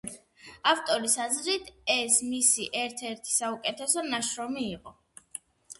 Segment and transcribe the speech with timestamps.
[0.69, 5.01] ავტორის აზრით, ეს მისი ერთ-ერთი საუკეთესო ნაშრომი იყო.